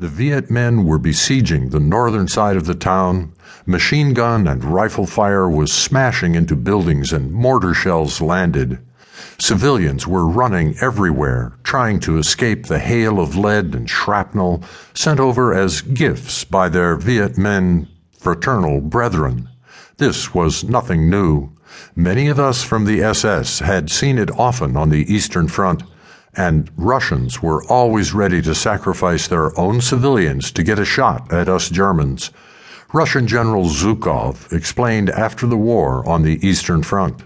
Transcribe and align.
The 0.00 0.08
Viet 0.08 0.48
Minh 0.48 0.86
were 0.86 0.98
besieging 0.98 1.68
the 1.68 1.78
northern 1.78 2.26
side 2.26 2.56
of 2.56 2.64
the 2.64 2.74
town. 2.74 3.34
Machine 3.66 4.14
gun 4.14 4.46
and 4.46 4.64
rifle 4.64 5.04
fire 5.04 5.46
was 5.46 5.70
smashing 5.70 6.34
into 6.34 6.56
buildings 6.56 7.12
and 7.12 7.30
mortar 7.30 7.74
shells 7.74 8.22
landed. 8.22 8.78
Civilians 9.38 10.06
were 10.06 10.26
running 10.26 10.74
everywhere, 10.80 11.52
trying 11.64 12.00
to 12.00 12.16
escape 12.16 12.64
the 12.64 12.78
hail 12.78 13.20
of 13.20 13.36
lead 13.36 13.74
and 13.74 13.90
shrapnel 13.90 14.64
sent 14.94 15.20
over 15.20 15.52
as 15.52 15.82
gifts 15.82 16.44
by 16.44 16.70
their 16.70 16.96
Viet 16.96 17.34
Minh 17.34 17.86
fraternal 18.18 18.80
brethren. 18.80 19.50
This 19.98 20.32
was 20.32 20.64
nothing 20.64 21.10
new. 21.10 21.50
Many 21.94 22.28
of 22.28 22.40
us 22.40 22.62
from 22.62 22.86
the 22.86 23.02
SS 23.02 23.58
had 23.58 23.90
seen 23.90 24.16
it 24.16 24.30
often 24.30 24.78
on 24.78 24.88
the 24.88 25.04
Eastern 25.12 25.46
Front 25.46 25.82
and 26.36 26.70
Russians 26.76 27.42
were 27.42 27.64
always 27.64 28.14
ready 28.14 28.40
to 28.42 28.54
sacrifice 28.54 29.26
their 29.26 29.58
own 29.58 29.80
civilians 29.80 30.52
to 30.52 30.62
get 30.62 30.78
a 30.78 30.84
shot 30.84 31.32
at 31.32 31.48
us 31.48 31.68
Germans. 31.68 32.30
Russian 32.92 33.26
General 33.26 33.64
Zhukov 33.64 34.52
explained 34.52 35.10
after 35.10 35.46
the 35.46 35.56
war 35.56 36.08
on 36.08 36.22
the 36.22 36.44
Eastern 36.46 36.82
Front. 36.82 37.22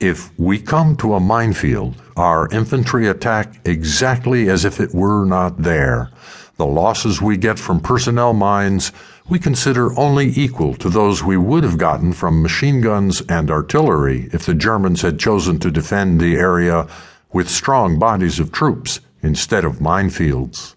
If 0.00 0.36
we 0.38 0.58
come 0.58 0.96
to 0.96 1.14
a 1.14 1.20
minefield, 1.20 1.94
our 2.16 2.48
infantry 2.48 3.06
attack 3.06 3.60
exactly 3.64 4.48
as 4.48 4.64
if 4.64 4.80
it 4.80 4.94
were 4.94 5.24
not 5.24 5.62
there. 5.62 6.10
The 6.56 6.66
losses 6.66 7.22
we 7.22 7.36
get 7.36 7.58
from 7.58 7.80
personnel 7.80 8.32
mines 8.32 8.92
we 9.28 9.38
consider 9.38 9.96
only 9.98 10.32
equal 10.36 10.74
to 10.74 10.88
those 10.88 11.22
we 11.22 11.36
would 11.36 11.64
have 11.64 11.78
gotten 11.78 12.12
from 12.12 12.42
machine 12.42 12.80
guns 12.80 13.22
and 13.28 13.50
artillery 13.50 14.28
if 14.32 14.44
the 14.44 14.54
Germans 14.54 15.02
had 15.02 15.18
chosen 15.18 15.58
to 15.60 15.70
defend 15.70 16.20
the 16.20 16.34
area 16.34 16.88
with 17.32 17.48
strong 17.48 17.98
bodies 17.98 18.38
of 18.38 18.52
troops 18.52 19.00
instead 19.22 19.64
of 19.64 19.78
minefields. 19.78 20.74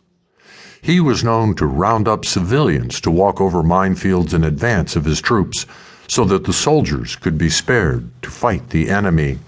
He 0.81 0.99
was 0.99 1.23
known 1.23 1.55
to 1.55 1.65
round 1.65 2.07
up 2.07 2.25
civilians 2.25 3.01
to 3.01 3.11
walk 3.11 3.41
over 3.41 3.63
minefields 3.63 4.33
in 4.33 4.43
advance 4.43 4.95
of 4.95 5.05
his 5.05 5.19
troops 5.19 5.65
so 6.07 6.23
that 6.25 6.45
the 6.45 6.53
soldiers 6.53 7.15
could 7.15 7.37
be 7.37 7.49
spared 7.49 8.09
to 8.21 8.29
fight 8.29 8.69
the 8.69 8.89
enemy. 8.89 9.39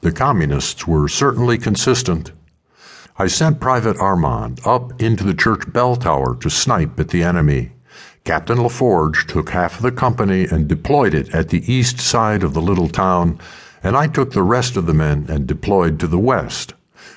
The 0.00 0.10
communists 0.10 0.86
were 0.86 1.08
certainly 1.08 1.58
consistent. 1.58 2.32
I 3.16 3.28
sent 3.28 3.60
Private 3.60 3.98
Armand 3.98 4.60
up 4.64 5.00
into 5.00 5.24
the 5.24 5.34
church 5.34 5.72
bell 5.72 5.94
tower 5.94 6.34
to 6.40 6.50
snipe 6.50 6.98
at 6.98 7.10
the 7.10 7.22
enemy. 7.22 7.70
Captain 8.24 8.58
LaForge 8.58 9.26
took 9.26 9.50
half 9.50 9.76
of 9.76 9.82
the 9.82 9.92
company 9.92 10.44
and 10.44 10.66
deployed 10.66 11.14
it 11.14 11.34
at 11.34 11.50
the 11.50 11.72
east 11.72 12.00
side 12.00 12.42
of 12.42 12.54
the 12.54 12.60
little 12.60 12.88
town 12.88 13.38
and 13.82 13.96
I 13.96 14.06
took 14.06 14.32
the 14.32 14.42
rest 14.42 14.76
of 14.76 14.86
the 14.86 14.94
men 14.94 15.26
and 15.28 15.46
deployed 15.46 15.98
to 16.00 16.06
the 16.06 16.18
west. 16.18 16.74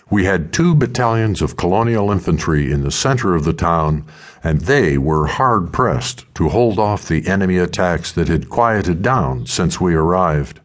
We 0.10 0.26
had 0.26 0.54
two 0.54 0.76
battalions 0.76 1.42
of 1.42 1.58
colonial 1.58 2.12
infantry 2.12 2.72
in 2.72 2.84
the 2.84 2.92
center 2.92 3.36
of 3.36 3.46
the 3.46 3.54
town, 3.54 4.06
and 4.44 4.62
they 4.62 4.98
were 4.98 5.28
hard 5.28 5.74
pressed 5.74 6.26
to 6.36 6.50
hold 6.50 6.78
off 6.78 7.08
the 7.08 7.28
enemy 7.28 7.58
attacks 7.58 8.12
that 8.12 8.28
had 8.28 8.50
quieted 8.50 9.02
down 9.02 9.46
since 9.46 9.82
we 9.82 9.96
arrived. 9.96 10.60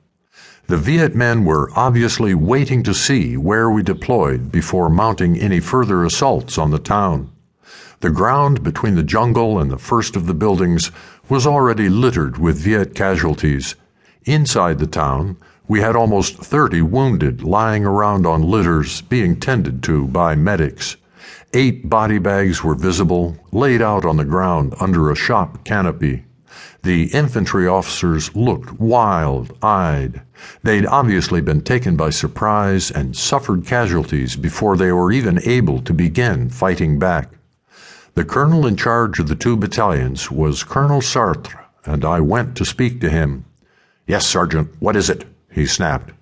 The 0.66 0.76
Viet 0.76 1.14
Minh 1.14 1.44
were 1.44 1.70
obviously 1.74 2.34
waiting 2.34 2.82
to 2.82 2.92
see 2.92 3.38
where 3.38 3.70
we 3.70 3.82
deployed 3.82 4.52
before 4.52 4.91
mounting 4.91 5.38
any 5.38 5.60
further 5.60 6.04
assaults 6.04 6.58
on 6.58 6.70
the 6.70 6.78
town. 6.78 7.30
The 8.00 8.10
ground 8.10 8.62
between 8.62 8.94
the 8.94 9.02
jungle 9.02 9.58
and 9.58 9.70
the 9.70 9.78
first 9.78 10.14
of 10.14 10.26
the 10.26 10.34
buildings 10.34 10.91
was 11.28 11.46
already 11.46 11.88
littered 11.88 12.36
with 12.36 12.58
Viet 12.58 12.94
casualties. 12.94 13.76
Inside 14.24 14.78
the 14.78 14.86
town, 14.86 15.38
we 15.69 15.80
had 15.80 15.94
almost 15.94 16.38
30 16.38 16.80
wounded 16.83 17.42
lying 17.42 17.84
around 17.84 18.27
on 18.27 18.42
litters 18.42 19.02
being 19.02 19.38
tended 19.38 19.83
to 19.83 20.06
by 20.08 20.34
medics. 20.34 20.97
Eight 21.52 21.88
body 21.91 22.19
bags 22.19 22.64
were 22.64 22.75
visible, 22.75 23.36
laid 23.52 23.83
out 23.83 24.06
on 24.06 24.16
the 24.16 24.25
ground 24.25 24.75
under 24.80 25.10
a 25.10 25.14
shop 25.16 25.64
canopy. 25.64 26.25
The 26.83 27.05
infantry 27.14 27.66
officers 27.66 28.34
looked 28.34 28.80
wild 28.80 29.56
eyed. 29.62 30.22
They'd 30.62 30.86
obviously 30.86 31.43
been 31.43 31.60
taken 31.60 31.97
by 31.97 32.10
surprise 32.10 32.91
and 32.91 33.14
suffered 33.14 33.66
casualties 33.66 34.37
before 34.37 34.76
they 34.76 34.93
were 34.93 35.12
even 35.12 35.38
able 35.44 35.82
to 35.82 35.93
begin 35.93 36.48
fighting 36.48 36.98
back. 36.98 37.31
The 38.14 38.25
colonel 38.25 38.66
in 38.66 38.76
charge 38.76 39.19
of 39.19 39.28
the 39.28 39.37
two 39.37 39.56
battalions 39.56 40.31
was 40.31 40.64
Colonel 40.64 41.00
Sartre, 41.00 41.64
and 41.84 42.04
I 42.04 42.20
went 42.20 42.56
to 42.56 42.64
speak 42.64 43.00
to 43.03 43.10
him. 43.10 43.44
Yes, 44.06 44.26
Sergeant, 44.26 44.70
what 44.78 44.97
is 44.97 45.10
it? 45.10 45.25
He 45.58 45.66
snapped. 45.66 46.12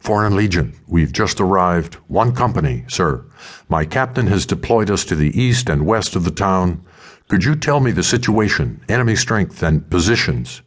Foreign 0.00 0.36
Legion, 0.36 0.74
we've 0.86 1.12
just 1.12 1.40
arrived. 1.40 1.94
One 2.06 2.34
company, 2.34 2.84
sir. 2.88 3.24
My 3.68 3.84
captain 3.84 4.28
has 4.28 4.46
deployed 4.46 4.90
us 4.90 5.04
to 5.06 5.16
the 5.16 5.38
east 5.40 5.68
and 5.68 5.86
west 5.86 6.16
of 6.16 6.24
the 6.24 6.30
town. 6.30 6.84
Could 7.28 7.44
you 7.44 7.54
tell 7.54 7.80
me 7.80 7.90
the 7.90 8.02
situation, 8.02 8.80
enemy 8.88 9.16
strength, 9.16 9.62
and 9.62 9.90
positions? 9.90 10.62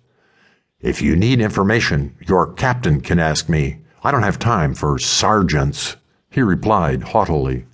If 0.79 1.01
you 1.01 1.15
need 1.15 1.39
information, 1.39 2.15
your 2.27 2.53
captain 2.53 3.01
can 3.01 3.19
ask 3.19 3.47
me. 3.47 3.79
I 4.03 4.11
don't 4.11 4.23
have 4.23 4.39
time 4.39 4.73
for 4.73 4.99
sergeants, 4.99 5.95
he 6.29 6.41
replied 6.41 7.03
haughtily. 7.03 7.65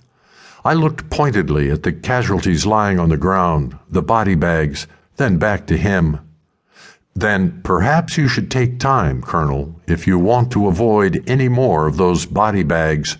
I 0.64 0.74
looked 0.74 1.10
pointedly 1.10 1.70
at 1.70 1.82
the 1.82 1.92
casualties 1.92 2.66
lying 2.66 2.98
on 2.98 3.08
the 3.08 3.16
ground, 3.16 3.78
the 3.88 4.02
body 4.02 4.34
bags, 4.34 4.86
then 5.16 5.38
back 5.38 5.66
to 5.68 5.76
him. 5.76 6.20
Then 7.14 7.60
perhaps 7.62 8.16
you 8.16 8.28
should 8.28 8.50
take 8.50 8.78
time, 8.78 9.22
Colonel, 9.22 9.80
if 9.86 10.06
you 10.06 10.18
want 10.18 10.52
to 10.52 10.68
avoid 10.68 11.22
any 11.26 11.48
more 11.48 11.86
of 11.86 11.96
those 11.96 12.26
body 12.26 12.62
bags. 12.62 13.16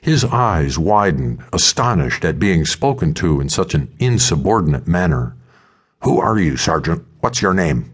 His 0.00 0.24
eyes 0.24 0.78
widened, 0.78 1.42
astonished 1.52 2.24
at 2.24 2.38
being 2.38 2.64
spoken 2.64 3.14
to 3.14 3.40
in 3.40 3.48
such 3.48 3.74
an 3.74 3.92
insubordinate 3.98 4.86
manner. 4.86 5.34
Who 6.02 6.20
are 6.20 6.38
you, 6.38 6.56
Sergeant? 6.56 7.04
What's 7.20 7.42
your 7.42 7.54
name? 7.54 7.92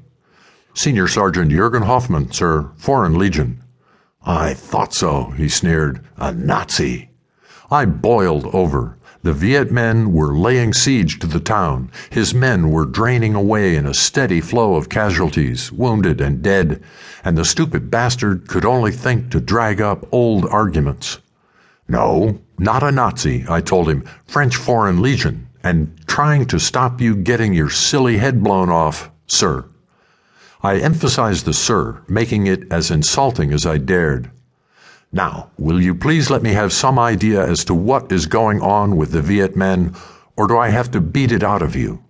Senior 0.75 1.06
Sergeant 1.06 1.50
Jurgen 1.50 1.83
Hoffman, 1.83 2.33
sir, 2.33 2.71
Foreign 2.77 3.19
Legion. 3.19 3.62
I 4.25 4.55
thought 4.55 4.93
so, 4.94 5.31
he 5.37 5.49
sneered. 5.49 6.05
A 6.17 6.33
Nazi. 6.33 7.11
I 7.71 7.84
boiled 7.84 8.47
over. 8.55 8.99
The 9.25 9.33
Viet 9.33 9.71
Minh 9.71 10.09
were 10.09 10.37
laying 10.37 10.72
siege 10.72 11.21
to 11.21 11.28
the 11.28 11.38
town. 11.38 11.93
His 12.10 12.34
men 12.34 12.72
were 12.72 12.84
draining 12.84 13.37
away 13.37 13.77
in 13.77 13.87
a 13.87 13.94
steady 13.94 14.41
flow 14.41 14.75
of 14.75 14.88
casualties, 14.88 15.71
wounded 15.71 16.21
and 16.21 16.43
dead, 16.43 16.83
and 17.22 17.38
the 17.38 17.44
stupid 17.44 17.88
bastard 17.88 18.49
could 18.49 18.65
only 18.65 18.91
think 18.91 19.31
to 19.31 19.38
drag 19.38 19.81
up 19.81 20.09
old 20.11 20.44
arguments. 20.47 21.21
No, 21.87 22.41
not 22.59 22.82
a 22.82 22.91
Nazi, 22.91 23.44
I 23.49 23.61
told 23.61 23.88
him. 23.88 24.03
French 24.27 24.56
Foreign 24.56 25.00
Legion, 25.00 25.47
and 25.62 25.97
trying 26.09 26.47
to 26.47 26.59
stop 26.59 27.00
you 27.00 27.15
getting 27.15 27.55
your 27.55 27.71
silly 27.71 28.19
head 28.19 28.43
blown 28.43 28.71
off, 28.71 29.09
sir. 29.28 29.65
I 30.65 30.78
emphasized 30.78 31.44
the 31.44 31.53
sir, 31.53 32.03
making 32.09 32.49
it 32.49 32.65
as 32.72 32.91
insulting 32.91 33.53
as 33.53 33.66
I 33.66 33.78
dared. 33.78 34.32
Now, 35.15 35.50
will 35.59 35.78
you 35.78 35.95
please 35.95 36.31
let 36.31 36.43
me 36.43 36.55
have 36.55 36.73
some 36.73 36.99
idea 36.99 37.47
as 37.47 37.67
to 37.67 37.75
what 37.75 38.11
is 38.11 38.25
going 38.25 38.62
on 38.62 38.97
with 38.97 39.12
the 39.12 39.21
Viet 39.21 39.55
Minh, 39.55 39.95
or 40.39 40.47
do 40.47 40.56
I 40.56 40.71
have 40.71 40.91
to 40.93 41.03
beat 41.03 41.33
it 41.33 41.43
out 41.43 41.61
of 41.61 41.77
you? 41.77 42.03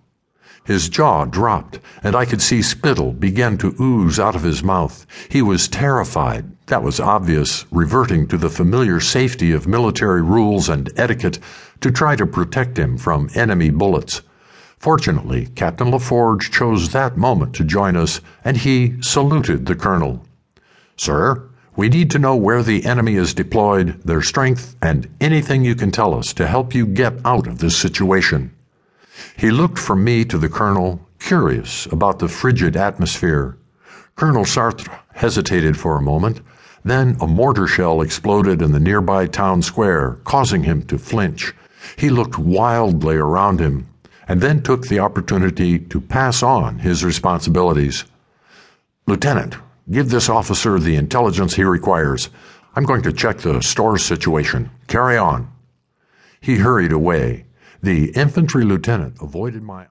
His 0.63 0.87
jaw 0.87 1.25
dropped, 1.25 1.79
and 2.01 2.15
I 2.15 2.23
could 2.23 2.41
see 2.41 2.61
spittle 2.61 3.11
begin 3.11 3.57
to 3.57 3.75
ooze 3.77 4.21
out 4.21 4.37
of 4.37 4.43
his 4.43 4.63
mouth. 4.63 5.05
He 5.27 5.41
was 5.41 5.67
terrified, 5.67 6.45
that 6.67 6.81
was 6.81 7.01
obvious, 7.01 7.65
reverting 7.71 8.25
to 8.27 8.37
the 8.37 8.49
familiar 8.49 9.01
safety 9.01 9.51
of 9.51 9.67
military 9.67 10.21
rules 10.21 10.69
and 10.69 10.89
etiquette 10.95 11.39
to 11.81 11.91
try 11.91 12.15
to 12.15 12.25
protect 12.25 12.79
him 12.79 12.97
from 12.97 13.29
enemy 13.35 13.69
bullets. 13.69 14.21
Fortunately, 14.77 15.47
Captain 15.47 15.91
LaForge 15.91 16.49
chose 16.51 16.93
that 16.93 17.17
moment 17.17 17.53
to 17.55 17.65
join 17.65 17.97
us, 17.97 18.21
and 18.45 18.55
he 18.55 19.01
saluted 19.01 19.65
the 19.65 19.75
colonel. 19.75 20.25
Sir, 20.95 21.49
we 21.75 21.89
need 21.89 22.11
to 22.11 22.19
know 22.19 22.35
where 22.35 22.61
the 22.61 22.85
enemy 22.85 23.15
is 23.15 23.33
deployed, 23.33 24.01
their 24.03 24.21
strength, 24.21 24.75
and 24.81 25.09
anything 25.19 25.63
you 25.63 25.75
can 25.75 25.91
tell 25.91 26.13
us 26.13 26.33
to 26.33 26.47
help 26.47 26.75
you 26.75 26.85
get 26.85 27.13
out 27.25 27.47
of 27.47 27.57
this 27.57 27.75
situation. 27.75 28.53
He 29.37 29.49
looked 29.49 29.79
from 29.79 30.03
me 30.03 30.25
to 30.25 30.37
the 30.37 30.49
colonel, 30.49 30.99
curious 31.19 31.85
about 31.87 32.19
the 32.19 32.27
frigid 32.27 32.75
atmosphere. 32.75 33.57
Colonel 34.15 34.45
Sartre 34.45 34.99
hesitated 35.13 35.77
for 35.77 35.97
a 35.97 36.01
moment. 36.01 36.41
Then 36.83 37.17
a 37.21 37.27
mortar 37.27 37.67
shell 37.67 38.01
exploded 38.01 38.61
in 38.61 38.71
the 38.71 38.79
nearby 38.79 39.25
town 39.25 39.61
square, 39.61 40.19
causing 40.25 40.63
him 40.63 40.83
to 40.83 40.97
flinch. 40.97 41.53
He 41.95 42.09
looked 42.09 42.37
wildly 42.37 43.15
around 43.15 43.59
him 43.59 43.87
and 44.27 44.41
then 44.41 44.61
took 44.61 44.87
the 44.87 44.99
opportunity 44.99 45.79
to 45.79 46.01
pass 46.01 46.43
on 46.43 46.79
his 46.79 47.03
responsibilities. 47.03 48.05
Lieutenant, 49.07 49.55
Give 49.89 50.09
this 50.09 50.29
officer 50.29 50.79
the 50.79 50.95
intelligence 50.95 51.55
he 51.55 51.63
requires. 51.63 52.29
I'm 52.75 52.85
going 52.85 53.01
to 53.03 53.13
check 53.13 53.39
the 53.39 53.61
store 53.61 53.97
situation. 53.97 54.71
Carry 54.87 55.17
on. 55.17 55.51
He 56.39 56.55
hurried 56.57 56.91
away. 56.91 57.45
The 57.81 58.11
infantry 58.11 58.63
lieutenant 58.63 59.17
avoided 59.21 59.61
my 59.61 59.87